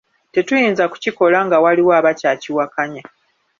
Tetuyinza 0.33 0.83
kukikola 0.91 1.37
nga 1.45 1.57
waliwo 1.63 1.91
abakyakiwakanya. 1.99 3.03